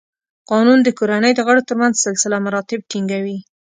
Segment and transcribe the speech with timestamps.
[0.49, 3.37] قانون د کورنۍ د غړو تر منځ سلسله مراتب ټینګوي.